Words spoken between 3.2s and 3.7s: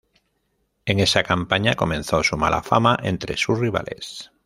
sus